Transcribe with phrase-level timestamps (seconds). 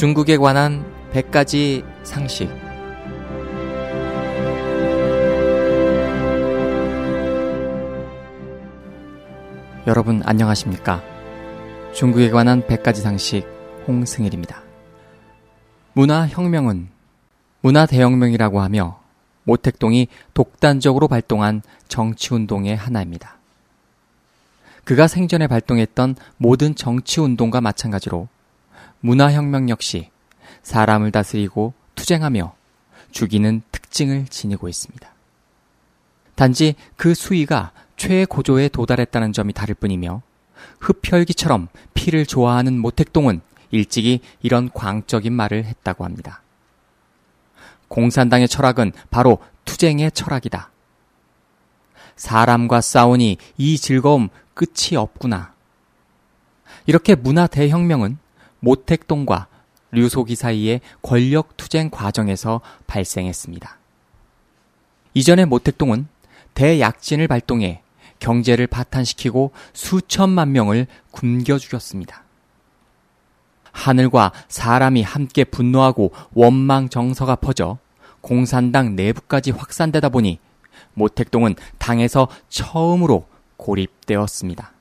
[0.00, 2.48] 중국에 관한 100가지 상식.
[9.86, 11.02] 여러분 안녕하십니까?
[11.92, 13.46] 중국에 관한 100가지 상식
[13.86, 14.62] 홍승일입니다.
[15.92, 16.88] 문화 혁명은
[17.60, 19.00] 문화 대혁명이라고 하며
[19.44, 23.36] 모택동이 독단적으로 발동한 정치 운동의 하나입니다.
[24.84, 28.28] 그가 생전에 발동했던 모든 정치 운동과 마찬가지로
[29.00, 30.10] 문화혁명 역시
[30.62, 32.54] 사람을 다스리고 투쟁하며
[33.10, 35.08] 죽이는 특징을 지니고 있습니다.
[36.34, 40.22] 단지 그 수위가 최고조에 도달했다는 점이 다를 뿐이며
[40.80, 43.40] 흡혈귀처럼 피를 좋아하는 모택동은
[43.70, 46.42] 일찍이 이런 광적인 말을 했다고 합니다.
[47.88, 50.70] 공산당의 철학은 바로 투쟁의 철학이다.
[52.16, 55.54] 사람과 싸우니 이 즐거움 끝이 없구나.
[56.86, 58.18] 이렇게 문화 대혁명은
[58.60, 59.48] 모택동과
[59.92, 63.78] 류소기 사이의 권력 투쟁 과정에서 발생했습니다.
[65.14, 66.06] 이전의 모택동은
[66.54, 67.82] 대약진을 발동해
[68.20, 72.22] 경제를 파탄시키고 수천만 명을 굶겨 죽였습니다.
[73.72, 77.78] 하늘과 사람이 함께 분노하고 원망 정서가 퍼져
[78.20, 80.38] 공산당 내부까지 확산되다 보니
[80.94, 84.72] 모택동은 당에서 처음으로 고립되었습니다.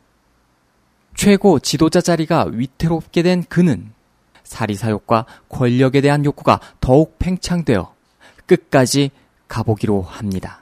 [1.29, 3.91] 최고 지도자 자리가 위태롭게 된 그는
[4.43, 7.93] 사리사욕과 권력에 대한 욕구가 더욱 팽창되어
[8.47, 9.11] 끝까지
[9.47, 10.61] 가보기로 합니다.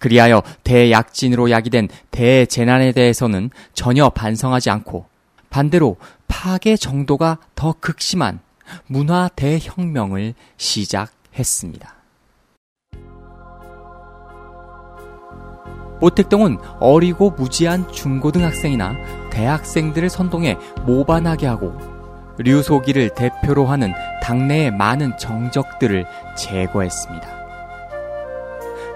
[0.00, 5.06] 그리하여 대약진으로 야기된 대재난에 대해서는 전혀 반성하지 않고
[5.48, 8.40] 반대로 파괴 정도가 더 극심한
[8.88, 11.94] 문화 대혁명을 시작했습니다.
[16.00, 21.72] 모택동은 어리고 무지한 중고등학생이나 대학생들을 선동해 모반하게 하고
[22.38, 26.06] 류소기를 대표로 하는 당내의 많은 정적들을
[26.36, 27.28] 제거했습니다.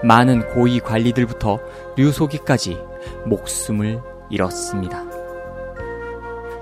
[0.03, 1.59] 많은 고위 관리들부터
[1.95, 2.77] 류소기까지
[3.25, 5.03] 목숨을 잃었습니다.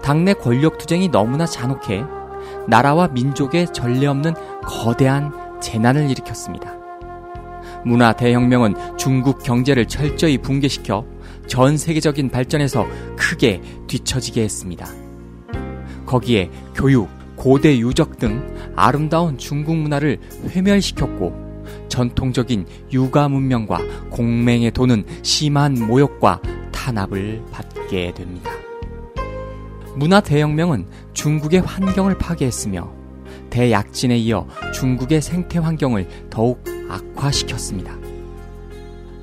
[0.02, 2.04] 당내 권력 투쟁이 너무나 잔혹해
[2.68, 4.34] 나라와 민족의 전례 없는
[4.66, 5.32] 거대한
[5.62, 6.74] 재난을 일으켰습니다.
[7.86, 11.06] 문화 대혁명은 중국 경제를 철저히 붕괴시켜
[11.48, 14.88] 전 세계적인 발전에서 크게 뒤처지게 했습니다.
[16.06, 21.44] 거기에 교육, 고대 유적 등 아름다운 중국 문화를 회멸시켰고
[21.90, 28.52] 전통적인 육아 문명과 공맹에 도는 심한 모욕과 탄압을 받게 됩니다.
[29.96, 32.92] 문화 대혁명은 중국의 환경을 파괴했으며
[33.50, 38.03] 대약진에 이어 중국의 생태 환경을 더욱 악화시켰습니다.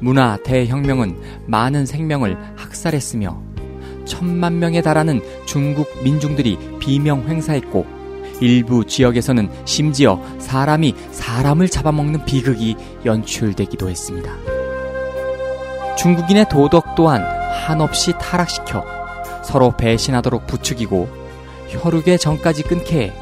[0.01, 3.41] 문화 대혁명은 많은 생명을 학살했으며
[4.05, 7.87] 천만 명에 달하는 중국 민중들이 비명 횡사했고
[8.41, 14.33] 일부 지역에서는 심지어 사람이 사람을 잡아먹는 비극이 연출되기도 했습니다.
[15.97, 18.85] 중국인의 도덕 또한 한없이 타락시켜
[19.45, 21.09] 서로 배신하도록 부추기고
[21.69, 23.13] 혈육의 정까지 끊게 해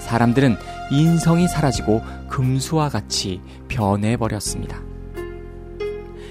[0.00, 0.56] 사람들은
[0.90, 4.95] 인성이 사라지고 금수와 같이 변해버렸습니다.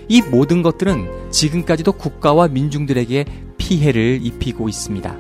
[0.08, 3.26] 이 모든 것들은 지금까지도 국가와 민중들에게
[3.58, 5.16] 피해를 입히고 있습니다.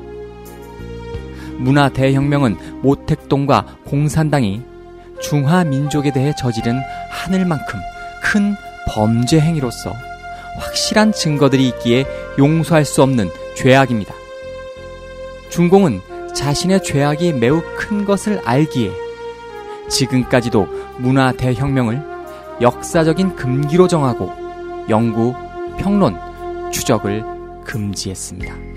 [1.57, 4.61] 문화 대혁명은 모택동과 공산당이
[5.21, 6.79] 중화 민족에 대해 저지른
[7.09, 7.79] 하늘만큼
[8.21, 8.55] 큰
[8.89, 9.93] 범죄 행위로서
[10.57, 12.05] 확실한 증거들이 있기에
[12.37, 14.13] 용서할 수 없는 죄악입니다.
[15.49, 16.01] 중공은
[16.33, 18.91] 자신의 죄악이 매우 큰 것을 알기에
[19.89, 20.67] 지금까지도
[20.97, 22.01] 문화 대혁명을
[22.61, 24.44] 역사적인 금기로 정하고
[24.89, 25.33] 연구,
[25.77, 26.15] 평론,
[26.71, 27.23] 추적을
[27.63, 28.74] 금지했습니다.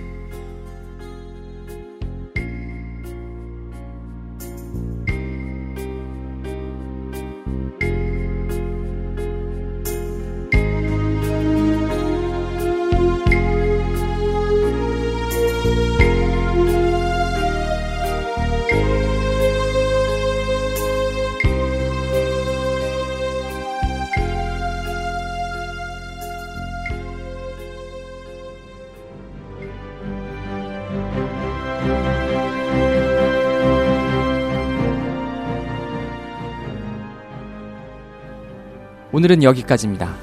[39.11, 40.15] 오늘은 여기까지입니다.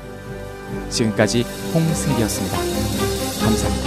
[0.89, 1.43] 지금까지
[1.73, 2.57] 홍승기였습니다.
[3.43, 3.84] 감사합니다.